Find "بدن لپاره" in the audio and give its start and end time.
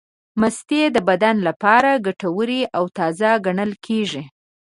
1.09-2.01